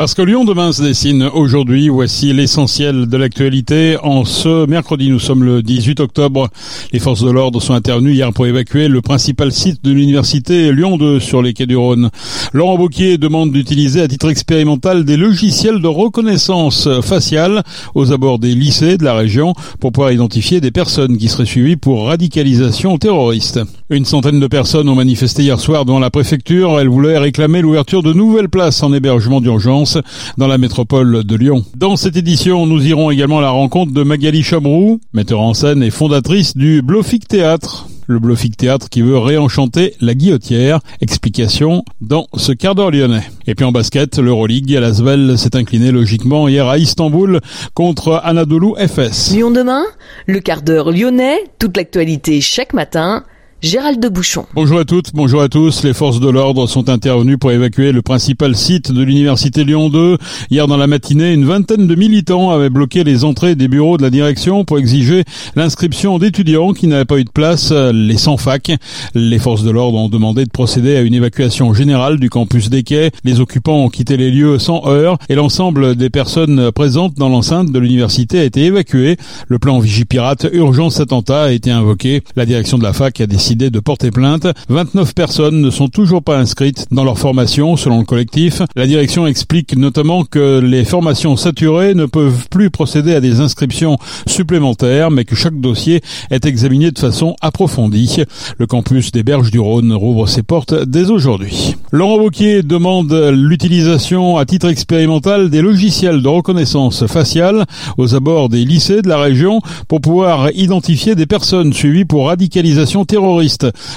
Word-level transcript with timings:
Parce 0.00 0.14
que 0.14 0.22
Lyon 0.22 0.44
demain 0.46 0.72
se 0.72 0.82
dessine 0.82 1.24
aujourd'hui, 1.24 1.90
voici 1.90 2.32
l'essentiel 2.32 3.06
de 3.06 3.16
l'actualité. 3.18 3.98
En 4.02 4.24
ce 4.24 4.64
mercredi, 4.64 5.10
nous 5.10 5.18
sommes 5.18 5.44
le 5.44 5.62
18 5.62 6.00
octobre. 6.00 6.48
Les 6.90 6.98
forces 6.98 7.22
de 7.22 7.30
l'ordre 7.30 7.60
sont 7.60 7.74
intervenues 7.74 8.14
hier 8.14 8.32
pour 8.32 8.46
évacuer 8.46 8.88
le 8.88 9.02
principal 9.02 9.52
site 9.52 9.84
de 9.84 9.92
l'université 9.92 10.72
Lyon 10.72 10.96
2 10.96 11.20
sur 11.20 11.42
les 11.42 11.52
quais 11.52 11.66
du 11.66 11.76
Rhône. 11.76 12.08
Laurent 12.54 12.78
Bocquier 12.78 13.18
demande 13.18 13.52
d'utiliser 13.52 14.00
à 14.00 14.08
titre 14.08 14.30
expérimental 14.30 15.04
des 15.04 15.18
logiciels 15.18 15.82
de 15.82 15.88
reconnaissance 15.88 16.88
faciale 17.02 17.62
aux 17.94 18.10
abords 18.10 18.38
des 18.38 18.54
lycées 18.54 18.96
de 18.96 19.04
la 19.04 19.12
région 19.12 19.52
pour 19.80 19.92
pouvoir 19.92 20.12
identifier 20.12 20.62
des 20.62 20.70
personnes 20.70 21.18
qui 21.18 21.28
seraient 21.28 21.44
suivies 21.44 21.76
pour 21.76 22.06
radicalisation 22.06 22.96
terroriste. 22.96 23.60
Une 23.90 24.06
centaine 24.06 24.40
de 24.40 24.46
personnes 24.46 24.88
ont 24.88 24.94
manifesté 24.94 25.42
hier 25.42 25.60
soir 25.60 25.84
devant 25.84 25.98
la 25.98 26.10
préfecture. 26.10 26.80
Elles 26.80 26.88
voulaient 26.88 27.18
réclamer 27.18 27.60
l'ouverture 27.60 28.02
de 28.02 28.14
nouvelles 28.14 28.48
places 28.48 28.82
en 28.82 28.94
hébergement 28.94 29.42
d'urgence 29.42 29.89
dans 30.36 30.46
la 30.46 30.58
métropole 30.58 31.24
de 31.24 31.36
Lyon. 31.36 31.64
Dans 31.76 31.96
cette 31.96 32.16
édition, 32.16 32.66
nous 32.66 32.86
irons 32.86 33.10
également 33.10 33.38
à 33.38 33.42
la 33.42 33.50
rencontre 33.50 33.92
de 33.92 34.02
Magali 34.02 34.42
Chabrou, 34.42 35.00
metteur 35.12 35.40
en 35.40 35.54
scène 35.54 35.82
et 35.82 35.90
fondatrice 35.90 36.56
du 36.56 36.82
Blofic 36.82 37.26
Théâtre. 37.28 37.88
Le 38.06 38.18
Blofic 38.18 38.56
Théâtre 38.56 38.88
qui 38.88 39.02
veut 39.02 39.18
réenchanter 39.18 39.94
la 40.00 40.14
guillotière. 40.14 40.80
Explication 41.00 41.84
dans 42.00 42.26
ce 42.36 42.50
quart 42.50 42.74
d'heure 42.74 42.90
lyonnais. 42.90 43.22
Et 43.46 43.54
puis 43.54 43.64
en 43.64 43.70
basket, 43.70 44.18
l'Euroleague, 44.18 44.72
Lasvel 44.72 45.38
s'est 45.38 45.54
incliné 45.54 45.92
logiquement 45.92 46.48
hier 46.48 46.66
à 46.66 46.76
Istanbul 46.78 47.40
contre 47.72 48.20
Anadolu 48.24 48.72
FS. 48.76 49.30
Lyon 49.32 49.52
demain, 49.52 49.84
le 50.26 50.40
quart 50.40 50.62
d'heure 50.62 50.90
lyonnais, 50.90 51.38
toute 51.60 51.76
l'actualité 51.76 52.40
chaque 52.40 52.72
matin 52.72 53.22
Gérald 53.62 54.00
de 54.00 54.08
Bouchon. 54.08 54.46
Bonjour 54.54 54.78
à 54.78 54.86
toutes, 54.86 55.12
bonjour 55.12 55.42
à 55.42 55.50
tous. 55.50 55.84
Les 55.84 55.92
forces 55.92 56.18
de 56.18 56.30
l'ordre 56.30 56.66
sont 56.66 56.88
intervenues 56.88 57.36
pour 57.36 57.52
évacuer 57.52 57.92
le 57.92 58.00
principal 58.00 58.56
site 58.56 58.90
de 58.90 59.02
l'université 59.02 59.64
Lyon 59.64 59.90
2. 59.90 60.16
Hier 60.50 60.66
dans 60.66 60.78
la 60.78 60.86
matinée, 60.86 61.34
une 61.34 61.44
vingtaine 61.44 61.86
de 61.86 61.94
militants 61.94 62.52
avaient 62.52 62.70
bloqué 62.70 63.04
les 63.04 63.22
entrées 63.22 63.56
des 63.56 63.68
bureaux 63.68 63.98
de 63.98 64.02
la 64.02 64.08
direction 64.08 64.64
pour 64.64 64.78
exiger 64.78 65.24
l'inscription 65.56 66.18
d'étudiants 66.18 66.72
qui 66.72 66.86
n'avaient 66.86 67.04
pas 67.04 67.18
eu 67.18 67.24
de 67.24 67.30
place, 67.30 67.70
les 67.70 68.16
sans 68.16 68.38
fac. 68.38 68.72
Les 69.14 69.38
forces 69.38 69.62
de 69.62 69.70
l'ordre 69.70 69.98
ont 69.98 70.08
demandé 70.08 70.46
de 70.46 70.50
procéder 70.50 70.96
à 70.96 71.02
une 71.02 71.12
évacuation 71.12 71.74
générale 71.74 72.18
du 72.18 72.30
campus 72.30 72.70
des 72.70 72.82
quais. 72.82 73.10
Les 73.24 73.40
occupants 73.40 73.84
ont 73.84 73.90
quitté 73.90 74.16
les 74.16 74.30
lieux 74.30 74.58
sans 74.58 74.86
heurts 74.86 75.18
et 75.28 75.34
l'ensemble 75.34 75.96
des 75.96 76.08
personnes 76.08 76.72
présentes 76.72 77.12
dans 77.18 77.28
l'enceinte 77.28 77.70
de 77.70 77.78
l'université 77.78 78.38
a 78.38 78.44
été 78.44 78.64
évacué. 78.64 79.18
Le 79.48 79.58
plan 79.58 79.80
Vigipirate 79.80 80.46
urgence 80.50 80.98
attentat 80.98 81.42
a 81.42 81.50
été 81.50 81.70
invoqué. 81.70 82.22
La 82.36 82.46
direction 82.46 82.78
de 82.78 82.84
la 82.84 82.94
fac 82.94 83.20
a 83.20 83.26
décidé 83.26 83.49
de 83.56 83.80
porter 83.80 84.10
plainte. 84.10 84.46
29 84.68 85.14
personnes 85.14 85.60
ne 85.60 85.70
sont 85.70 85.88
toujours 85.88 86.22
pas 86.22 86.38
inscrites 86.38 86.86
dans 86.90 87.04
leur 87.04 87.18
formation 87.18 87.76
selon 87.76 87.98
le 87.98 88.04
collectif. 88.04 88.62
La 88.76 88.86
direction 88.86 89.26
explique 89.26 89.76
notamment 89.76 90.24
que 90.24 90.60
les 90.60 90.84
formations 90.84 91.36
saturées 91.36 91.94
ne 91.94 92.06
peuvent 92.06 92.48
plus 92.48 92.70
procéder 92.70 93.14
à 93.14 93.20
des 93.20 93.40
inscriptions 93.40 93.98
supplémentaires 94.26 95.10
mais 95.10 95.24
que 95.24 95.34
chaque 95.34 95.60
dossier 95.60 96.00
est 96.30 96.46
examiné 96.46 96.90
de 96.90 96.98
façon 96.98 97.34
approfondie. 97.40 98.22
Le 98.58 98.66
campus 98.66 99.10
des 99.10 99.22
Berges 99.22 99.50
du 99.50 99.58
Rhône 99.58 99.92
rouvre 99.92 100.26
ses 100.26 100.42
portes 100.42 100.74
dès 100.74 101.10
aujourd'hui. 101.10 101.74
Laurent 101.92 102.18
Wauquiez 102.18 102.62
demande 102.62 103.12
l'utilisation 103.12 104.36
à 104.36 104.44
titre 104.44 104.68
expérimental 104.68 105.50
des 105.50 105.60
logiciels 105.60 106.22
de 106.22 106.28
reconnaissance 106.28 107.06
faciale 107.06 107.66
aux 107.98 108.14
abords 108.14 108.48
des 108.48 108.64
lycées 108.64 109.02
de 109.02 109.08
la 109.08 109.18
région 109.18 109.60
pour 109.88 110.00
pouvoir 110.00 110.50
identifier 110.54 111.14
des 111.14 111.26
personnes 111.26 111.72
suivies 111.72 112.04
pour 112.04 112.28
radicalisation 112.28 113.04
terroriste 113.04 113.39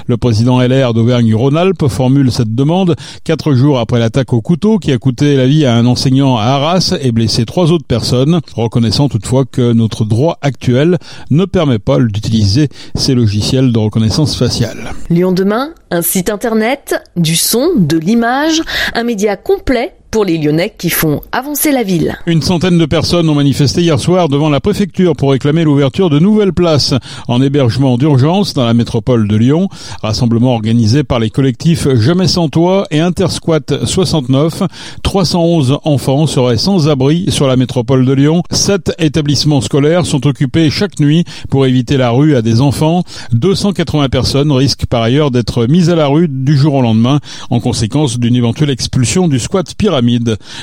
le 0.07 0.17
président 0.17 0.61
LR 0.61 0.93
d'Auvergne-Rhône-Alpes 0.93 1.87
formule 1.87 2.31
cette 2.31 2.55
demande 2.55 2.95
quatre 3.23 3.53
jours 3.53 3.79
après 3.79 3.99
l'attaque 3.99 4.33
au 4.33 4.41
couteau 4.41 4.79
qui 4.79 4.91
a 4.91 4.97
coûté 4.97 5.35
la 5.35 5.47
vie 5.47 5.65
à 5.65 5.75
un 5.75 5.85
enseignant 5.85 6.37
à 6.37 6.43
Arras 6.43 6.95
et 7.01 7.11
blessé 7.11 7.45
trois 7.45 7.71
autres 7.71 7.85
personnes, 7.85 8.39
reconnaissant 8.55 9.09
toutefois 9.09 9.45
que 9.45 9.73
notre 9.73 10.05
droit 10.05 10.37
actuel 10.41 10.97
ne 11.29 11.45
permet 11.45 11.79
pas 11.79 11.99
d'utiliser 11.99 12.69
ces 12.95 13.15
logiciels 13.15 13.71
de 13.71 13.79
reconnaissance 13.79 14.37
faciale. 14.37 14.91
Lyon 15.09 15.31
demain, 15.31 15.73
un 15.91 16.01
site 16.01 16.29
internet, 16.29 16.95
du 17.17 17.35
son, 17.35 17.71
de 17.77 17.97
l'image, 17.97 18.61
un 18.93 19.03
média 19.03 19.35
complet 19.35 19.95
pour 20.13 20.25
les 20.25 20.37
Lyonnais 20.37 20.71
qui 20.77 20.91
font 20.91 21.21
avancer 21.31 21.71
la 21.71 21.81
ville. 21.81 22.15
Une 22.27 22.43
centaine 22.43 22.77
de 22.77 22.85
personnes 22.85 23.27
ont 23.29 23.33
manifesté 23.33 23.81
hier 23.81 23.99
soir 23.99 24.29
devant 24.29 24.51
la 24.51 24.61
préfecture 24.61 25.15
pour 25.15 25.31
réclamer 25.31 25.63
l'ouverture 25.63 26.11
de 26.11 26.19
nouvelles 26.19 26.53
places 26.53 26.93
en 27.27 27.41
hébergement 27.41 27.97
d'urgence 27.97 28.53
dans 28.53 28.63
la 28.63 28.75
métropole 28.75 29.27
de 29.27 29.35
Lyon. 29.35 29.69
Rassemblement 30.03 30.53
organisé 30.53 31.03
par 31.03 31.19
les 31.19 31.31
collectifs 31.31 31.87
Jamais 31.95 32.27
sans 32.27 32.47
toit 32.47 32.85
et 32.91 32.99
Intersquat 32.99 33.85
69. 33.85 34.61
311 35.01 35.79
enfants 35.83 36.27
seraient 36.27 36.57
sans 36.57 36.89
abri 36.89 37.25
sur 37.29 37.47
la 37.47 37.55
métropole 37.55 38.05
de 38.05 38.13
Lyon. 38.13 38.43
Sept 38.51 38.93
établissements 38.99 39.61
scolaires 39.61 40.05
sont 40.05 40.27
occupés 40.27 40.69
chaque 40.69 40.99
nuit 40.99 41.25
pour 41.49 41.65
éviter 41.65 41.97
la 41.97 42.11
rue 42.11 42.35
à 42.35 42.43
des 42.43 42.61
enfants. 42.61 43.03
280 43.31 44.09
personnes 44.09 44.51
risquent 44.51 44.85
par 44.85 45.01
ailleurs 45.01 45.31
d'être 45.31 45.65
mises 45.65 45.89
à 45.89 45.95
la 45.95 46.05
rue 46.05 46.27
du 46.27 46.55
jour 46.55 46.75
au 46.75 46.81
lendemain 46.83 47.19
en 47.49 47.59
conséquence 47.59 48.19
d'une 48.19 48.35
éventuelle 48.35 48.69
expulsion 48.69 49.27
du 49.27 49.39
squat 49.39 49.73
pyramide 49.75 50.02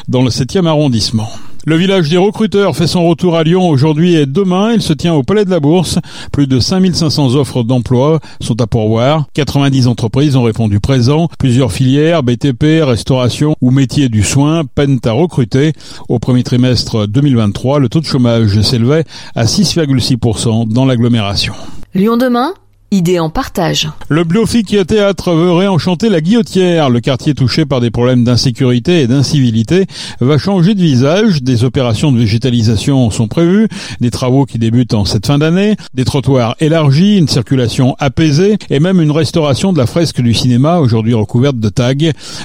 dans 0.09 0.23
le 0.23 0.31
7e 0.31 0.67
arrondissement. 0.67 1.29
Le 1.67 1.77
village 1.77 2.09
des 2.09 2.17
recruteurs 2.17 2.75
fait 2.75 2.87
son 2.87 3.07
retour 3.07 3.37
à 3.37 3.45
Lyon 3.45 3.69
aujourd'hui 3.69 4.15
et 4.15 4.25
demain. 4.25 4.73
Il 4.73 4.81
se 4.81 4.95
tient 4.95 5.13
au 5.13 5.23
Palais 5.23 5.45
de 5.45 5.51
la 5.51 5.61
Bourse. 5.61 5.99
Plus 6.33 6.47
de 6.47 6.59
5500 6.59 7.35
offres 7.35 7.63
d'emploi 7.63 8.21
sont 8.41 8.59
à 8.63 8.67
pourvoir. 8.67 9.27
90 9.35 9.87
entreprises 9.87 10.37
ont 10.37 10.43
répondu 10.43 10.81
présent. 10.81 11.29
Plusieurs 11.39 11.71
filières, 11.71 12.23
BTP, 12.23 12.83
restauration 12.83 13.57
ou 13.61 13.71
métiers 13.71 14.09
du 14.09 14.23
soin 14.23 14.63
peinent 14.65 15.01
à 15.05 15.13
recruter. 15.13 15.75
Au 16.09 16.19
premier 16.19 16.45
trimestre 16.45 17.07
2023, 17.07 17.79
le 17.79 17.91
taux 17.91 18.01
de 18.01 18.07
chômage 18.07 18.59
s'élevait 18.63 19.05
à 19.35 19.45
6,6% 19.45 20.67
dans 20.67 20.87
l'agglomération. 20.87 21.53
Lyon 21.95 22.17
demain 22.17 22.55
Idée 22.93 23.21
en 23.21 23.31
partage. 23.31 23.89
Le 24.09 24.25
Blofic 24.25 24.77
Théâtre 24.85 25.33
veut 25.33 25.53
réenchanter 25.53 26.09
la 26.09 26.21
Guillotière. 26.21 26.91
Le 26.91 26.99
quartier 26.99 27.35
touché 27.35 27.65
par 27.65 27.81
des 27.81 27.93
problèmes 27.93 28.25
d'insécurité 28.25 29.03
et 29.03 29.07
d'incivilité 29.07 29.87
va 30.19 30.39
changer 30.39 30.75
de 30.75 30.81
visage. 30.81 31.41
Des 31.41 31.63
opérations 31.63 32.11
de 32.11 32.19
végétalisation 32.19 33.13
sont 33.13 33.29
prévues, 33.29 33.69
des 34.01 34.11
travaux 34.11 34.45
qui 34.45 34.59
débutent 34.59 34.95
en 34.95 35.05
cette 35.05 35.25
fin 35.25 35.39
d'année, 35.39 35.77
des 35.95 36.05
trottoirs 36.05 36.57
élargis, 36.59 37.17
une 37.17 37.29
circulation 37.29 37.95
apaisée 38.01 38.59
et 38.71 38.81
même 38.81 39.01
une 39.01 39.13
restauration 39.13 39.73
de 39.73 39.79
la 39.79 39.87
fresque 39.87 40.21
du 40.21 40.35
cinéma, 40.35 40.81
aujourd'hui 40.81 41.15
recouverte 41.15 41.61
de 41.61 41.69
tags. 41.69 41.95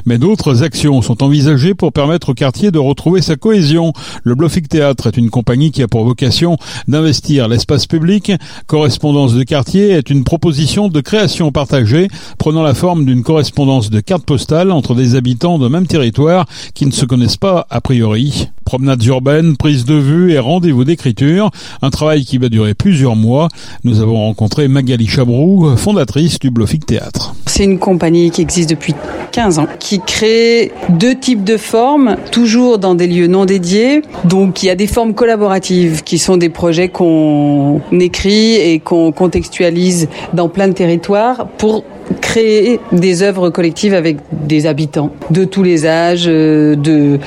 Mais 0.05 0.19
d'autres 0.19 0.61
actions 0.61 1.01
sont 1.01 1.23
envisagées 1.23 1.73
pour 1.73 1.91
permettre 1.91 2.29
au 2.29 2.33
quartier 2.35 2.69
de 2.69 2.77
retrouver 2.77 3.23
sa 3.23 3.35
cohésion. 3.35 3.93
Le 4.23 4.35
Blofic 4.35 4.69
Théâtre 4.69 5.07
est 5.07 5.17
une 5.17 5.31
compagnie 5.31 5.71
qui 5.71 5.81
a 5.81 5.87
pour 5.87 6.05
vocation 6.05 6.59
d'investir 6.87 7.47
l'espace 7.47 7.87
public. 7.87 8.31
Correspondance 8.67 9.33
de 9.33 9.41
quartier 9.41 9.89
est 9.89 10.11
une 10.11 10.23
proposition 10.35 10.89
de 10.89 10.99
création 10.99 11.53
partagée 11.53 12.09
prenant 12.37 12.61
la 12.61 12.73
forme 12.73 13.05
d'une 13.05 13.23
correspondance 13.23 13.89
de 13.89 14.01
cartes 14.01 14.25
postales 14.25 14.69
entre 14.69 14.93
des 14.93 15.15
habitants 15.15 15.57
d'un 15.57 15.69
même 15.69 15.87
territoire 15.87 16.45
qui 16.73 16.85
ne 16.85 16.91
se 16.91 17.05
connaissent 17.05 17.37
pas 17.37 17.65
a 17.69 17.79
priori. 17.79 18.49
Promenades 18.65 19.03
urbaines, 19.05 19.57
prise 19.57 19.85
de 19.85 19.93
vue 19.93 20.33
et 20.33 20.39
rendez-vous 20.39 20.83
d'écriture, 20.83 21.51
un 21.81 21.91
travail 21.91 22.25
qui 22.25 22.39
va 22.39 22.49
durer 22.49 22.73
plusieurs 22.73 23.15
mois. 23.15 23.47
Nous 23.83 24.01
avons 24.01 24.17
rencontré 24.17 24.67
Magali 24.67 25.07
Chabrou, 25.07 25.77
fondatrice 25.77 26.39
du 26.39 26.49
Blofic 26.49 26.85
Théâtre. 26.85 27.35
C'est 27.45 27.63
une 27.63 27.79
compagnie 27.79 28.31
qui 28.31 28.41
existe 28.41 28.71
depuis 28.71 28.95
15 29.31 29.59
ans, 29.59 29.67
qui 29.79 29.99
crée 29.99 30.71
deux 30.89 31.13
types 31.13 31.43
de 31.43 31.57
formes, 31.57 32.15
toujours 32.31 32.79
dans 32.79 32.95
des 32.95 33.05
lieux 33.05 33.27
non 33.27 33.45
dédiés. 33.45 34.01
Donc 34.23 34.63
il 34.63 34.65
y 34.65 34.69
a 34.69 34.75
des 34.75 34.87
formes 34.87 35.13
collaboratives 35.13 36.03
qui 36.03 36.17
sont 36.17 36.37
des 36.37 36.49
projets 36.49 36.89
qu'on 36.89 37.81
écrit 37.91 38.55
et 38.55 38.79
qu'on 38.79 39.11
contextualise 39.11 40.09
dans 40.33 40.49
plein 40.49 40.67
de 40.67 40.73
territoires 40.73 41.47
pour 41.57 41.83
créer 42.21 42.79
des 42.91 43.23
œuvres 43.23 43.49
collectives 43.49 43.93
avec 43.93 44.17
des 44.31 44.65
habitants 44.67 45.11
de 45.31 45.43
tous 45.43 45.63
les 45.63 45.85
âges, 45.85 46.25
euh, 46.27 46.75
de, 46.75 47.19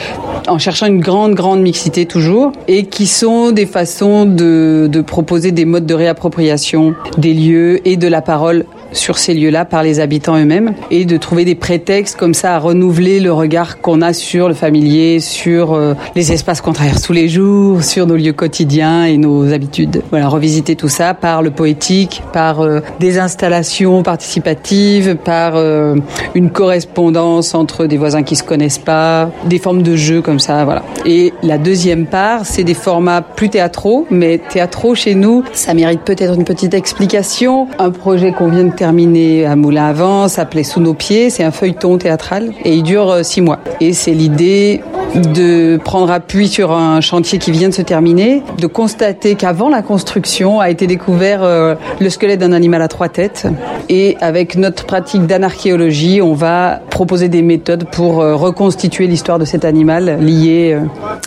en 0.48 0.58
cherchant 0.58 0.86
une 0.86 1.00
grande, 1.00 1.34
grande 1.34 1.60
mixité 1.60 2.06
toujours, 2.06 2.52
et 2.66 2.86
qui 2.86 3.06
sont 3.06 3.52
des 3.52 3.66
façons 3.66 4.24
de, 4.24 5.02
proposer 5.06 5.52
des 5.52 5.64
modes 5.64 5.86
de 5.86 5.94
réappropriation 5.94 6.94
des 7.16 7.32
lieux 7.32 7.86
et 7.88 7.96
de 7.96 8.08
la 8.08 8.20
parole 8.20 8.64
sur 8.92 9.18
ces 9.18 9.34
lieux-là 9.34 9.64
par 9.64 9.82
les 9.82 10.00
habitants 10.00 10.36
eux-mêmes 10.36 10.74
et 10.90 11.04
de 11.04 11.16
trouver 11.16 11.44
des 11.44 11.54
prétextes 11.54 12.16
comme 12.16 12.34
ça 12.34 12.54
à 12.54 12.58
renouveler 12.58 13.20
le 13.20 13.32
regard 13.32 13.80
qu'on 13.80 14.02
a 14.02 14.12
sur 14.12 14.48
le 14.48 14.54
familier, 14.54 15.20
sur 15.20 15.74
euh, 15.74 15.94
les 16.14 16.32
espaces 16.32 16.60
qu'on 16.60 16.72
traverse 16.72 17.02
tous 17.02 17.12
les 17.12 17.28
jours, 17.28 17.82
sur 17.82 18.06
nos 18.06 18.16
lieux 18.16 18.32
quotidiens 18.32 19.04
et 19.04 19.16
nos 19.16 19.52
habitudes. 19.52 20.02
Voilà, 20.10 20.28
revisiter 20.28 20.76
tout 20.76 20.88
ça 20.88 21.14
par 21.14 21.42
le 21.42 21.50
poétique, 21.50 22.22
par 22.32 22.60
euh, 22.60 22.80
des 23.00 23.18
installations 23.18 24.02
participatives, 24.02 25.16
par 25.16 25.52
euh, 25.56 25.96
une 26.34 26.50
correspondance 26.50 27.54
entre 27.54 27.86
des 27.86 27.96
voisins 27.96 28.22
qui 28.22 28.36
se 28.36 28.42
connaissent 28.42 28.78
pas, 28.78 29.30
des 29.46 29.58
formes 29.58 29.82
de 29.82 29.96
jeux 29.96 30.22
comme 30.22 30.38
ça, 30.38 30.64
voilà. 30.64 30.82
Et 31.04 31.32
la 31.42 31.58
deuxième 31.58 32.06
part, 32.06 32.44
c'est 32.44 32.64
des 32.64 32.74
formats 32.74 33.22
plus 33.22 33.48
théâtraux, 33.48 34.06
mais 34.10 34.38
théâtraux 34.38 34.94
chez 34.94 35.14
nous, 35.14 35.44
ça 35.52 35.74
mérite 35.74 36.00
peut-être 36.00 36.34
une 36.34 36.44
petite 36.44 36.74
explication. 36.74 37.68
Un 37.78 37.90
projet 37.90 38.32
qu'on 38.32 38.48
vient 38.48 38.64
de 38.64 38.74
terminé 38.78 39.44
à 39.44 39.56
Moulin 39.56 39.86
à 39.86 39.92
Vent, 39.92 40.28
s'appelait 40.28 40.62
Sous 40.62 40.78
nos 40.78 40.94
pieds. 40.94 41.30
C'est 41.30 41.42
un 41.42 41.50
feuilleton 41.50 41.98
théâtral 41.98 42.52
et 42.64 42.76
il 42.76 42.84
dure 42.84 43.10
euh, 43.10 43.22
six 43.24 43.40
mois. 43.40 43.58
Et 43.80 43.92
c'est 43.92 44.12
l'idée 44.12 44.82
de 45.16 45.78
prendre 45.78 46.12
appui 46.12 46.46
sur 46.46 46.70
un 46.70 47.00
chantier 47.00 47.40
qui 47.40 47.50
vient 47.50 47.70
de 47.70 47.74
se 47.74 47.82
terminer, 47.82 48.40
de 48.56 48.68
constater 48.68 49.34
qu'avant 49.34 49.68
la 49.68 49.82
construction 49.82 50.60
a 50.60 50.70
été 50.70 50.86
découvert 50.86 51.42
euh, 51.42 51.74
le 51.98 52.08
squelette 52.08 52.38
d'un 52.38 52.52
animal 52.52 52.80
à 52.80 52.86
trois 52.86 53.08
têtes. 53.08 53.48
Et 53.88 54.16
avec 54.20 54.54
notre 54.54 54.86
pratique 54.86 55.26
d'anarchéologie, 55.26 56.22
on 56.22 56.34
va 56.34 56.80
proposer 56.88 57.28
des 57.28 57.42
méthodes 57.42 57.84
pour 57.90 58.20
euh, 58.20 58.36
reconstituer 58.36 59.08
l'histoire 59.08 59.40
de 59.40 59.44
cet 59.44 59.64
animal 59.64 60.18
lié 60.20 60.78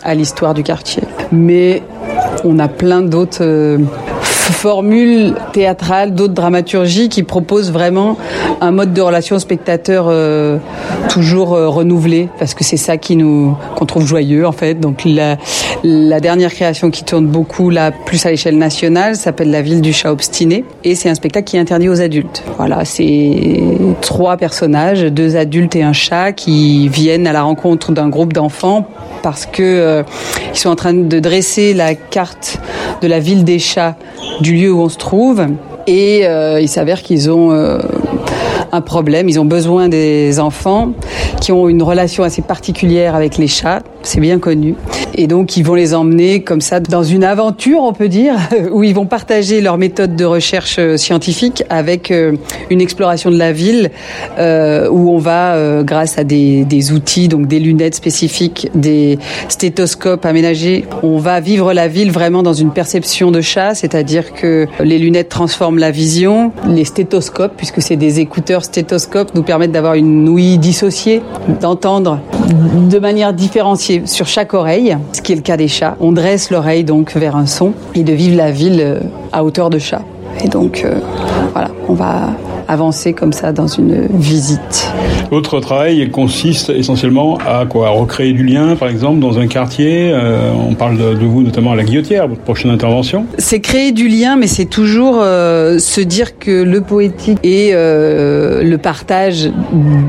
à 0.04 0.16
l'histoire 0.16 0.54
du 0.54 0.64
quartier. 0.64 1.04
Mais 1.34 1.84
on 2.46 2.60
a 2.60 2.70
plein 2.70 3.02
d'autres 3.02 3.78
formules 4.52 5.36
théâtrales, 5.54 6.14
d'autres 6.14 6.34
dramaturgies 6.34 7.10
qui 7.10 7.24
proposent 7.24 7.72
vraiment 7.72 8.18
un 8.62 8.72
mode 8.72 8.94
de 8.94 9.02
relation 9.02 9.40
spectateur 9.40 10.06
euh, 10.08 10.60
toujours 11.10 11.54
euh, 11.54 11.68
renouvelé, 11.68 12.30
parce 12.38 12.54
que 12.54 12.64
c'est 12.64 12.78
ça 12.78 12.98
qui 12.98 13.16
nous 13.16 13.58
qu'on 13.76 13.88
trouve 13.88 14.06
joyeux 14.06 14.46
en 14.46 14.52
fait. 14.52 14.76
Donc 14.76 15.04
la, 15.04 16.20
dernière 16.20 16.54
création 16.54 16.92
qui 16.92 17.04
tourne 17.04 17.26
beaucoup 17.26 17.72
là, 17.72 17.92
plus 17.92 18.24
à 18.28 18.30
l'échelle 18.30 18.60
nationale, 18.60 19.16
s'appelle 19.16 19.50
La 19.50 19.64
ville 19.64 19.82
du 19.82 19.94
chat 19.94 20.12
obstiné, 20.12 20.64
et 20.84 20.94
c'est 20.94 21.10
un 21.10 21.16
spectacle 21.16 21.46
qui 21.46 21.58
est 21.58 21.60
interdit 21.60 21.90
aux 21.90 22.02
adultes. 22.02 22.44
Voilà, 22.58 22.86
c'est 22.86 23.58
trois 24.02 24.38
personnages, 24.38 25.02
deux 25.02 25.36
adultes 25.36 25.76
et 25.76 25.82
un 25.82 25.94
chat, 25.94 26.32
qui 26.32 26.88
viennent 26.88 27.26
à 27.26 27.34
la 27.34 27.42
rencontre 27.42 27.92
d'un 27.92 28.10
groupe 28.10 28.32
d'enfants 28.32 28.86
parce 29.24 29.48
que 29.48 29.64
euh, 29.64 30.04
ils 30.54 30.60
sont 30.60 30.70
en 30.70 30.76
train 30.76 30.94
de 30.94 31.20
dresser 31.20 31.74
la 31.74 31.96
carte 31.96 32.60
de 33.02 33.08
la 33.08 33.20
ville 33.20 33.44
des 33.44 33.58
chats 33.58 33.96
du 34.40 34.54
lieu 34.54 34.72
où 34.72 34.82
on 34.82 34.90
se 34.90 34.98
trouve. 34.98 35.48
Et 35.88 36.26
il 36.62 36.70
s'avère 36.70 37.02
qu'ils 37.02 37.32
ont 37.32 37.80
un 38.72 38.82
problème. 38.82 39.30
Ils 39.30 39.40
ont 39.40 39.46
besoin 39.46 39.90
des 39.90 40.40
enfants 40.40 40.94
qui 41.40 41.52
ont 41.52 41.70
une 41.70 41.84
relation 41.84 42.24
assez 42.24 42.42
particulière 42.42 43.16
avec 43.16 43.38
les 43.38 43.48
chats. 43.48 43.82
C'est 44.04 44.20
bien 44.20 44.40
connu. 44.40 44.76
Et 45.16 45.28
donc, 45.28 45.58
ils 45.58 45.64
vont 45.64 45.76
les 45.76 45.94
emmener 45.94 46.42
comme 46.42 46.62
ça 46.62 46.80
dans 46.80 47.04
une 47.04 47.24
aventure, 47.24 47.82
on 47.82 47.94
peut 47.94 48.08
dire, 48.08 48.36
où 48.72 48.84
ils 48.84 48.96
vont 48.96 49.06
partager 49.06 49.62
leur 49.62 49.78
méthode 49.78 50.16
de 50.16 50.26
recherche 50.26 50.78
euh, 50.80 50.98
scientifique 50.98 51.64
avec 51.70 52.12
euh, 52.12 52.36
une 52.70 52.82
exploration 52.82 53.30
de 53.30 53.38
la 53.38 53.52
ville 53.52 53.92
euh, 54.38 54.90
où 54.90 55.12
on 55.12 55.18
va, 55.18 55.84
grâce 55.84 56.18
à 56.18 56.24
des, 56.24 56.64
des, 56.66 56.92
outils, 56.92 57.28
donc 57.28 57.48
des 57.48 57.60
lunettes 57.60 57.96
spécifiques, 57.96 58.70
des 58.76 59.20
stéthoscopes 59.50 60.26
aménagés, 60.26 60.86
on 61.04 61.18
va 61.18 61.40
vivre 61.40 61.74
la 61.74 61.88
ville 61.88 62.12
vraiment 62.12 62.44
dans 62.44 62.54
une 62.54 62.72
perception 62.72 63.32
de 63.32 63.42
chat, 63.42 63.76
c'est-à-dire 63.76 64.34
que 64.34 64.68
les 64.80 64.98
lunettes 64.98 65.30
transforment 65.30 65.80
la 65.80 65.92
vision, 65.92 66.52
les 66.68 66.86
stéthoscopes, 66.86 67.54
puisque 67.58 67.82
c'est 67.82 67.96
des 67.96 68.20
écouteurs 68.20 68.64
stéthoscopes, 68.64 69.36
nous 69.36 69.44
permettent 69.44 69.72
d'avoir 69.72 69.96
une 69.96 70.28
ouïe 70.30 70.58
dissociée, 70.58 71.22
d'entendre 71.60 72.20
de 72.90 73.00
manière 73.00 73.34
différenciée 73.34 74.04
sur 74.06 74.28
chaque 74.28 74.54
oreille 74.54 74.98
ce 75.14 75.22
qui 75.22 75.34
est 75.34 75.36
le 75.36 75.42
cas 75.42 75.58
des 75.58 75.68
chats. 75.68 75.96
On 76.00 76.12
dresse 76.12 76.52
l'oreille 76.52 76.84
donc 76.84 77.16
vers 77.16 77.36
un 77.36 77.46
son 77.46 77.74
et 77.96 78.04
de 78.04 78.14
vivre 78.14 78.38
la 78.38 78.52
ville 78.52 78.82
euh, 78.82 79.00
à 79.32 79.44
hauteur 79.44 79.70
de 79.70 79.80
chat. 79.80 80.02
Et 80.44 80.48
donc 80.48 80.84
euh, 80.84 81.00
voilà, 81.54 81.70
on 81.88 81.94
va 81.94 82.30
avancer 82.72 83.12
comme 83.12 83.34
ça 83.34 83.52
dans 83.52 83.68
une 83.68 84.08
visite. 84.14 84.90
Votre 85.30 85.60
travail 85.60 86.10
consiste 86.10 86.70
essentiellement 86.70 87.38
à 87.46 87.66
quoi? 87.66 87.88
À 87.88 87.90
recréer 87.92 88.32
du 88.32 88.46
lien, 88.46 88.78
par 88.78 88.88
exemple, 88.88 89.20
dans 89.20 89.40
un 89.40 89.48
quartier? 89.48 90.12
Euh, 90.14 90.52
on 90.54 90.74
parle 90.74 90.98
de, 90.98 91.14
de, 91.14 91.26
vous 91.26 91.44
notamment 91.44 91.74
à 91.74 91.76
la 91.76 91.84
Guillotière, 91.84 92.30
votre 92.30 92.42
prochaine 92.42 92.72
intervention. 92.72 93.26
C'est 93.38 93.60
créer 93.60 93.92
du 93.92 94.08
lien, 94.08 94.38
mais 94.38 94.48
c'est 94.48 94.66
toujours 94.66 95.20
euh, 95.20 95.80
se 95.80 96.00
dire 96.00 96.40
que 96.40 96.64
le 96.64 96.80
poétique 96.80 97.40
et 97.44 97.72
euh, 97.74 98.64
le 98.64 98.78
partage 98.78 99.52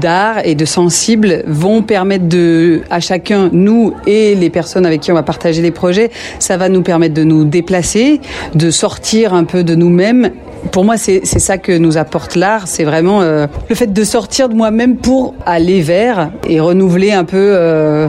d'art 0.01 0.45
et 0.45 0.55
de 0.55 0.65
sensible 0.65 1.43
vont 1.49 1.83
permettre 1.83 2.29
de, 2.29 2.83
à 2.91 3.01
chacun, 3.01 3.51
nous 3.53 3.95
et 4.07 4.37
les 4.37 4.51
personnes 4.51 4.87
avec 4.87 5.01
qui 5.01 5.11
on 5.11 5.17
va 5.17 5.25
partager 5.25 5.63
les 5.63 5.73
projets, 5.73 6.11
ça 6.39 6.57
va 6.57 6.69
nous 6.69 6.83
permettre 6.83 7.15
de 7.15 7.25
nous 7.25 7.45
déplacer, 7.45 8.21
de 8.55 8.71
sortir 8.71 9.35
un 9.35 9.45
peu 9.45 9.65
de 9.65 9.75
nous-mêmes 9.75 10.31
pour 10.71 10.85
moi, 10.85 10.97
c'est 10.97 11.25
ça 11.25 11.59
que 11.59 11.77
nous 11.77 11.99
apporte 11.99 12.37
l'art. 12.37 12.67
C'est 12.67 12.85
vraiment 12.85 13.21
euh, 13.23 13.47
le 13.69 13.75
fait 13.75 13.93
de 13.93 14.05
sortir 14.05 14.49
de 14.49 14.55
moi-même 14.55 14.97
pour 14.97 15.35
aller 15.45 15.81
vers 15.81 16.31
et 16.49 16.61
renouveler 16.61 17.13
un 17.13 17.25
peu, 17.25 17.37
euh, 17.39 18.09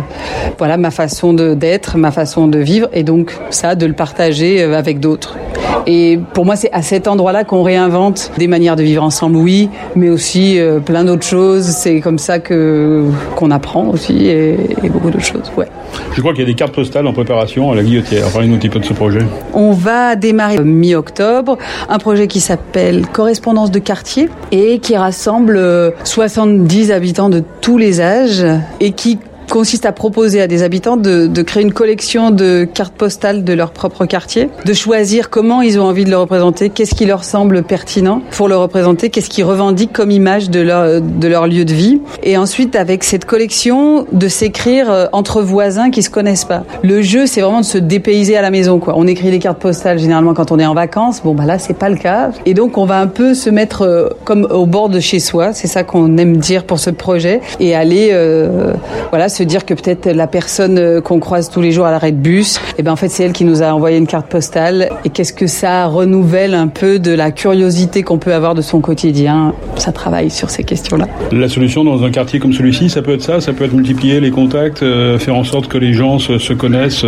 voilà, 0.58 0.78
ma 0.78 0.92
façon 0.92 1.34
d'être, 1.34 1.98
ma 1.98 2.12
façon 2.12 2.48
de 2.48 2.60
vivre, 2.60 2.90
et 2.94 3.04
donc 3.04 3.38
ça, 3.50 3.76
de 3.76 3.86
le 3.86 3.94
partager 3.94 4.62
euh, 4.62 4.78
avec 4.78 5.00
d'autres. 5.00 5.38
Et 5.86 6.20
pour 6.34 6.46
moi, 6.46 6.56
c'est 6.56 6.72
à 6.72 6.82
cet 6.82 7.08
endroit-là 7.08 7.44
qu'on 7.44 7.64
réinvente 7.64 8.32
des 8.38 8.48
manières 8.48 8.76
de 8.76 8.84
vivre 8.84 9.04
ensemble, 9.04 9.36
oui, 9.36 9.70
mais 9.96 10.10
aussi 10.10 10.60
euh, 10.60 10.80
plein 10.80 11.04
d'autres 11.04 11.26
choses. 11.26 11.66
C'est 11.66 12.00
comme 12.00 12.20
ça 12.20 12.40
que 12.40 13.06
qu'on 13.36 13.52
apprend 13.52 13.88
aussi 13.88 14.28
et, 14.28 14.58
et 14.84 14.90
beaucoup 14.90 15.10
d'autres 15.10 15.26
choses. 15.26 15.52
Ouais. 15.58 15.68
Je 16.14 16.22
crois 16.22 16.34
qu'il 16.34 16.42
y 16.42 16.46
a 16.46 16.48
des 16.48 16.56
cartes 16.56 16.74
postales 16.74 17.08
en 17.08 17.14
préparation 17.14 17.72
à 17.72 17.76
la 17.76 17.84
Guillotière. 17.84 18.30
Parlez-nous 18.32 18.56
un 18.56 18.58
petit 18.58 18.70
peu 18.70 18.80
de 18.80 18.86
ce 18.86 18.94
projet. 18.94 19.22
On 19.54 19.72
va 19.72 20.16
démarrer 20.16 20.60
mi-octobre 20.60 21.58
un 21.90 21.98
projet 21.98 22.28
qui 22.28 22.40
s'appelle 22.40 23.08
Correspondance 23.08 23.72
de 23.72 23.80
quartier 23.80 24.30
et 24.52 24.80
qui 24.80 24.96
rassemble 24.96 25.60
70 26.04 26.92
euh, 26.92 26.96
habitants 26.96 27.30
de 27.30 27.44
tous 27.62 27.78
les 27.78 28.02
âges 28.02 28.46
et 28.80 28.92
qui 28.92 29.20
consiste 29.54 29.86
à 29.86 29.92
proposer 29.92 30.42
à 30.42 30.48
des 30.48 30.64
habitants 30.64 30.98
de, 30.98 31.28
de, 31.28 31.42
créer 31.44 31.62
une 31.62 31.74
collection 31.74 32.32
de 32.32 32.64
cartes 32.64 32.96
postales 32.96 33.44
de 33.44 33.54
leur 33.54 33.70
propre 33.70 34.08
quartier, 34.08 34.50
de 34.66 34.74
choisir 34.74 35.30
comment 35.30 35.62
ils 35.62 35.80
ont 35.80 35.84
envie 35.84 36.06
de 36.06 36.10
le 36.10 36.18
représenter, 36.18 36.72
qu'est-ce 36.72 36.96
qui 36.96 37.06
leur 37.06 37.24
semble 37.24 37.62
pertinent 37.62 38.24
pour 38.32 38.48
le 38.48 38.58
représenter, 38.58 39.12
qu'est-ce 39.12 39.30
qu'ils 39.30 39.44
revendiquent 39.44 39.94
comme 39.94 40.10
image 40.10 40.50
de 40.50 40.60
leur, 40.60 41.00
de 41.02 41.28
leur 41.28 41.46
lieu 41.46 41.66
de 41.66 41.74
vie. 41.74 42.02
Et 42.24 42.36
ensuite, 42.36 42.76
avec 42.76 43.04
cette 43.04 43.26
collection, 43.26 44.08
de 44.12 44.28
s'écrire 44.28 44.92
euh, 44.92 45.06
entre 45.12 45.44
voisins 45.44 45.92
qui 45.92 46.02
se 46.02 46.10
connaissent 46.10 46.46
pas. 46.46 46.64
Le 46.82 47.04
jeu, 47.04 47.28
c'est 47.28 47.42
vraiment 47.42 47.62
de 47.62 47.66
se 47.66 47.78
dépayser 47.78 48.36
à 48.36 48.42
la 48.42 48.50
maison. 48.50 48.80
Quoi. 48.80 48.96
On 48.98 49.06
écrit 49.06 49.30
des 49.30 49.38
cartes 49.38 49.60
postales 49.60 50.00
généralement 50.00 50.34
quand 50.34 50.52
on 50.52 50.58
est 50.58 50.66
en 50.66 50.74
vacances. 50.74 51.22
Bon, 51.22 51.36
bah 51.36 51.46
là, 51.46 51.60
c'est 51.60 51.78
pas 51.78 51.90
le 51.90 51.98
cas. 51.98 52.32
Et 52.48 52.56
donc, 52.56 52.80
on 52.80 52.86
va 52.86 53.00
un 53.00 53.08
peu 53.08 53.36
se 53.36 53.52
mettre 53.52 53.84
euh, 53.84 54.10
comme 54.24 54.48
au 54.50 54.66
bord 54.66 54.90
de 54.90 55.00
chez 55.00 55.20
soi. 55.20 55.54
C'est 55.54 55.68
ça 55.68 55.84
qu'on 55.84 56.18
aime 56.18 56.38
dire 56.38 56.64
pour 56.64 56.80
ce 56.80 56.90
projet. 56.90 57.40
Et 57.60 57.76
aller, 57.76 58.10
euh, 58.14 58.74
voilà, 59.12 59.30
se 59.30 59.43
dire 59.46 59.66
que 59.66 59.74
peut-être 59.74 60.10
la 60.10 60.28
personne 60.28 60.78
euh, 60.78 61.02
qu'on 61.02 61.20
croise 61.20 61.50
tous 61.50 61.62
les 61.62 61.72
jours 61.72 61.86
à 61.86 61.92
l'arrêt 61.92 62.12
de 62.12 62.18
bus, 62.18 62.60
eh 62.78 62.84
ben 62.84 62.92
en 62.92 62.96
fait 62.96 63.10
c'est 63.10 63.24
elle 63.24 63.34
qui 63.34 63.46
nous 63.46 63.62
a 63.62 63.74
envoyé 63.74 63.98
une 63.98 64.08
carte 64.08 64.28
postale. 64.28 64.90
Et 65.06 65.10
qu'est-ce 65.10 65.34
que 65.34 65.48
ça 65.48 65.86
renouvelle 65.86 66.54
un 66.54 66.68
peu 66.68 67.00
de 67.00 67.12
la 67.12 67.32
curiosité 67.32 68.04
qu'on 68.04 68.18
peut 68.18 68.34
avoir 68.34 68.56
de 68.56 68.62
son 68.62 68.82
quotidien? 68.82 69.54
Ça 69.76 69.92
travaille 69.92 70.30
sur 70.30 70.50
ces 70.50 70.64
questions-là. 70.64 71.08
La 71.32 71.50
solution 71.50 71.84
dans 71.84 72.04
un 72.04 72.12
quartier 72.12 72.40
comme 72.40 72.54
celui-ci, 72.54 72.90
ça 72.90 73.02
peut 73.02 73.14
être 73.14 73.24
ça, 73.24 73.42
ça 73.42 73.54
peut 73.54 73.66
être 73.66 73.74
multiplier 73.74 74.20
les 74.20 74.32
contacts, 74.32 74.84
euh, 74.84 75.20
faire 75.20 75.36
en 75.36 75.44
sorte 75.44 75.68
que 75.68 75.78
les 75.78 75.94
gens 75.94 76.20
se, 76.20 76.38
se 76.38 76.54
connaissent, 76.54 77.06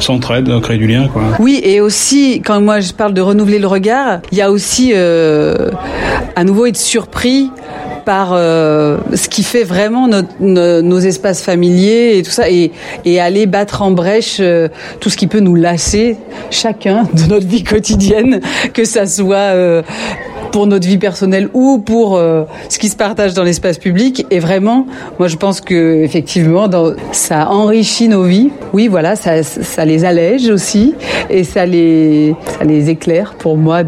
s'entraident, 0.00 0.48
se, 0.48 0.60
créer 0.60 0.78
du 0.78 0.86
lien. 0.86 1.08
Quoi. 1.08 1.22
Oui, 1.38 1.60
et 1.62 1.80
aussi 1.80 2.42
quand 2.44 2.60
moi 2.60 2.80
je 2.80 2.92
parle 2.92 3.14
de 3.14 3.20
renouveler 3.20 3.58
le 3.58 3.66
regard, 3.66 4.20
il 4.32 4.38
y 4.38 4.42
a 4.42 4.50
aussi 4.50 4.92
euh, 4.94 5.70
à 6.36 6.44
nouveau 6.44 6.66
être 6.66 6.76
surpris 6.76 7.50
par 8.04 8.32
euh, 8.32 8.98
ce 9.14 9.28
qui 9.28 9.42
fait 9.42 9.64
vraiment 9.64 10.08
nos, 10.40 10.98
espaces 10.98 11.42
familiers 11.42 12.18
et 12.18 12.22
tout 12.22 12.30
ça, 12.30 12.48
et, 12.48 12.72
et 13.04 13.20
aller 13.20 13.46
battre 13.46 13.82
en 13.82 13.90
brèche 13.90 14.38
euh, 14.40 14.68
tout 15.00 15.10
ce 15.10 15.16
qui 15.16 15.26
peut 15.26 15.40
nous 15.40 15.54
lasser, 15.54 16.16
chacun 16.50 17.04
de 17.12 17.22
notre 17.28 17.46
vie 17.46 17.64
quotidienne, 17.64 18.40
que 18.72 18.84
ça 18.84 19.06
soit 19.06 19.36
euh, 19.36 19.82
pour 20.54 20.68
notre 20.68 20.86
vie 20.86 20.98
personnelle 20.98 21.48
ou 21.52 21.78
pour 21.78 22.16
euh, 22.16 22.44
ce 22.68 22.78
qui 22.78 22.88
se 22.88 22.94
partage 22.94 23.34
dans 23.34 23.42
l'espace 23.42 23.76
public. 23.76 24.24
Et 24.30 24.38
vraiment, 24.38 24.86
moi, 25.18 25.26
je 25.26 25.34
pense 25.34 25.60
que 25.60 26.04
effectivement, 26.04 26.70
ça 27.10 27.50
enrichit 27.50 28.06
nos 28.06 28.22
vies. 28.22 28.50
Oui, 28.72 28.86
voilà, 28.86 29.16
ça, 29.16 29.42
ça 29.42 29.84
les 29.84 30.04
allège 30.04 30.48
aussi 30.48 30.94
et 31.28 31.42
ça 31.42 31.66
les, 31.66 32.36
ça 32.56 32.62
les 32.62 32.88
éclaire 32.88 33.34
pour 33.36 33.56
moi 33.56 33.82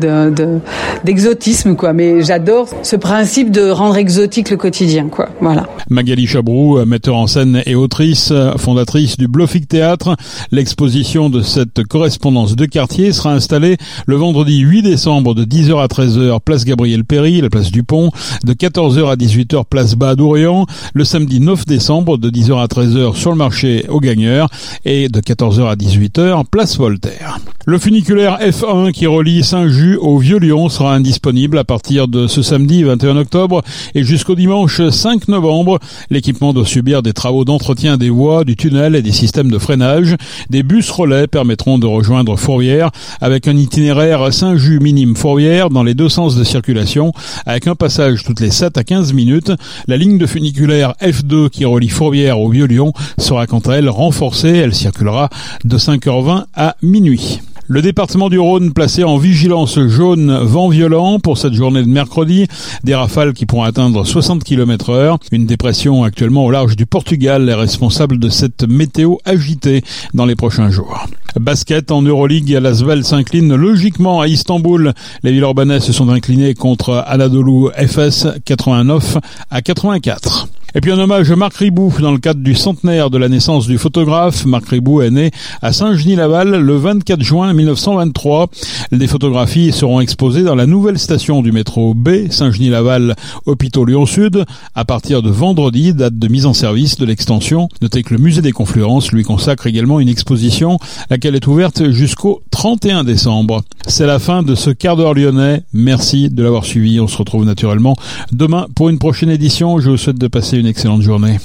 d'exotisme, 1.04 1.76
quoi. 1.76 1.92
Mais 1.92 2.24
j'adore 2.24 2.68
ce 2.82 2.96
principe 2.96 3.52
de 3.52 3.70
rendre 3.70 3.96
exotique 3.96 4.50
le 4.50 4.56
quotidien, 4.56 5.06
quoi. 5.06 5.28
Voilà. 5.40 5.68
Magali 5.88 6.26
Chabrou, 6.26 6.84
metteur 6.84 7.14
en 7.14 7.28
scène 7.28 7.62
et 7.64 7.76
autrice, 7.76 8.32
fondatrice 8.56 9.16
du 9.16 9.28
Blofik 9.28 9.68
Théâtre. 9.68 10.16
L'exposition 10.50 11.30
de 11.30 11.42
cette 11.42 11.84
correspondance 11.84 12.56
de 12.56 12.66
quartier 12.66 13.12
sera 13.12 13.34
installée 13.34 13.76
le 14.06 14.16
vendredi 14.16 14.58
8 14.58 14.82
décembre 14.82 15.32
de 15.32 15.44
10h 15.44 15.80
à 15.80 15.86
13h, 15.86 16.40
place 16.40 16.55
Gabriel 16.64 17.04
Péry, 17.04 17.40
la 17.40 17.50
place 17.50 17.70
du 17.70 17.82
Pont, 17.82 18.10
de 18.44 18.52
14h 18.52 19.10
à 19.10 19.16
18h, 19.16 19.64
place 19.68 19.94
Bas 19.94 20.14
d'Orient, 20.14 20.66
le 20.94 21.04
samedi 21.04 21.40
9 21.40 21.64
décembre, 21.66 22.18
de 22.18 22.30
10h 22.30 22.62
à 22.62 22.66
13h 22.66 23.14
sur 23.14 23.30
le 23.30 23.36
marché 23.36 23.86
aux 23.88 24.00
gagneurs, 24.00 24.48
et 24.84 25.08
de 25.08 25.20
14h 25.20 25.66
à 25.68 25.76
18h, 25.76 26.44
place 26.50 26.76
Voltaire. 26.76 27.38
Le 27.68 27.80
funiculaire 27.80 28.38
F1 28.38 28.92
qui 28.92 29.08
relie 29.08 29.42
Saint-Just 29.42 29.98
au 30.00 30.18
Vieux-Lyon 30.18 30.68
sera 30.68 30.94
indisponible 30.94 31.58
à 31.58 31.64
partir 31.64 32.06
de 32.06 32.28
ce 32.28 32.40
samedi 32.40 32.84
21 32.84 33.16
octobre 33.16 33.60
et 33.96 34.04
jusqu'au 34.04 34.36
dimanche 34.36 34.88
5 34.88 35.26
novembre. 35.26 35.80
L'équipement 36.08 36.52
doit 36.52 36.64
subir 36.64 37.02
des 37.02 37.12
travaux 37.12 37.44
d'entretien 37.44 37.96
des 37.96 38.08
voies, 38.08 38.44
du 38.44 38.54
tunnel 38.54 38.94
et 38.94 39.02
des 39.02 39.10
systèmes 39.10 39.50
de 39.50 39.58
freinage. 39.58 40.14
Des 40.48 40.62
bus 40.62 40.88
relais 40.92 41.26
permettront 41.26 41.80
de 41.80 41.88
rejoindre 41.88 42.36
Fourvière 42.36 42.92
avec 43.20 43.48
un 43.48 43.56
itinéraire 43.56 44.32
Saint-Just 44.32 44.80
minime 44.80 45.16
Fourvière 45.16 45.68
dans 45.68 45.82
les 45.82 45.94
deux 45.94 46.08
sens 46.08 46.36
de 46.36 46.44
circulation 46.44 47.12
avec 47.46 47.66
un 47.66 47.74
passage 47.74 48.22
toutes 48.22 48.38
les 48.38 48.52
7 48.52 48.78
à 48.78 48.84
15 48.84 49.12
minutes. 49.12 49.50
La 49.88 49.96
ligne 49.96 50.18
de 50.18 50.26
funiculaire 50.26 50.94
F2 51.02 51.50
qui 51.50 51.64
relie 51.64 51.88
Fourvière 51.88 52.38
au 52.38 52.48
Vieux-Lyon 52.48 52.92
sera 53.18 53.48
quant 53.48 53.58
à 53.58 53.74
elle 53.74 53.88
renforcée. 53.88 54.54
Elle 54.54 54.72
circulera 54.72 55.30
de 55.64 55.76
5h20 55.76 56.44
à 56.54 56.76
minuit. 56.80 57.40
Le 57.68 57.82
département 57.82 58.28
du 58.28 58.38
Rhône 58.38 58.72
placé 58.72 59.02
en 59.02 59.18
vigilance 59.18 59.80
jaune 59.88 60.38
vent 60.44 60.68
violent 60.68 61.18
pour 61.18 61.36
cette 61.36 61.52
journée 61.52 61.82
de 61.82 61.88
mercredi. 61.88 62.46
Des 62.84 62.94
rafales 62.94 63.32
qui 63.32 63.44
pourront 63.44 63.64
atteindre 63.64 64.04
60 64.04 64.44
km 64.44 64.90
heure. 64.90 65.18
Une 65.32 65.46
dépression 65.46 66.04
actuellement 66.04 66.44
au 66.44 66.52
large 66.52 66.76
du 66.76 66.86
Portugal 66.86 67.48
est 67.48 67.54
responsable 67.54 68.20
de 68.20 68.28
cette 68.28 68.68
météo 68.68 69.16
agitée 69.24 69.82
dans 70.14 70.26
les 70.26 70.36
prochains 70.36 70.70
jours. 70.70 71.08
Basket 71.40 71.90
en 71.90 72.02
Euroleague, 72.02 72.50
Lasvel 72.50 73.04
s'incline 73.04 73.52
logiquement 73.56 74.20
à 74.20 74.28
Istanbul. 74.28 74.92
Les 75.24 75.32
Villeurbanais 75.32 75.80
se 75.80 75.92
sont 75.92 76.08
inclinés 76.08 76.54
contre 76.54 77.04
Anadolu 77.04 77.70
FS 77.76 78.28
89 78.44 79.18
à 79.50 79.60
84. 79.60 80.48
Et 80.74 80.80
puis 80.80 80.90
un 80.90 80.98
hommage 80.98 81.30
à 81.30 81.36
Marc 81.36 81.56
Ribou 81.56 81.92
dans 82.00 82.12
le 82.12 82.18
cadre 82.18 82.40
du 82.40 82.54
centenaire 82.54 83.08
de 83.08 83.16
la 83.16 83.28
naissance 83.28 83.66
du 83.66 83.78
photographe. 83.78 84.44
Marc 84.44 84.68
Ribou 84.68 85.00
est 85.00 85.10
né 85.10 85.30
à 85.62 85.72
Saint-Genis-Laval 85.72 86.60
le 86.60 86.76
24 86.76 87.22
juin 87.22 87.52
1923. 87.52 88.48
Des 88.92 89.06
photographies 89.06 89.72
seront 89.72 90.00
exposées 90.00 90.42
dans 90.42 90.54
la 90.54 90.66
nouvelle 90.66 90.98
station 90.98 91.42
du 91.42 91.52
métro 91.52 91.94
B, 91.94 92.30
Saint-Genis-Laval, 92.30 93.16
hôpital 93.46 93.84
Lyon-Sud, 93.86 94.44
à 94.74 94.84
partir 94.84 95.22
de 95.22 95.30
vendredi, 95.30 95.94
date 95.94 96.18
de 96.18 96.28
mise 96.28 96.46
en 96.46 96.52
service 96.52 96.96
de 96.96 97.06
l'extension. 97.06 97.68
Notez 97.80 98.02
que 98.02 98.14
le 98.14 98.20
musée 98.20 98.42
des 98.42 98.52
confluences 98.52 99.12
lui 99.12 99.22
consacre 99.22 99.66
également 99.66 100.00
une 100.00 100.08
exposition, 100.08 100.78
laquelle 101.10 101.36
est 101.36 101.46
ouverte 101.46 101.90
jusqu'au 101.90 102.42
31 102.50 103.04
décembre. 103.04 103.62
C'est 103.86 104.06
la 104.06 104.18
fin 104.18 104.42
de 104.42 104.54
ce 104.54 104.70
quart 104.70 104.96
d'heure 104.96 105.14
lyonnais. 105.14 105.62
Merci 105.72 106.28
de 106.28 106.42
l'avoir 106.42 106.64
suivi. 106.64 107.00
On 107.00 107.06
se 107.06 107.16
retrouve 107.16 107.44
naturellement 107.44 107.96
demain 108.32 108.66
pour 108.74 108.88
une 108.88 108.98
prochaine 108.98 109.30
édition. 109.30 109.78
Je 109.78 109.90
vous 109.90 109.96
souhaite 109.96 110.18
de 110.18 110.26
passer 110.26 110.55
une 110.60 110.66
excellente 110.66 111.02
journée. 111.02 111.38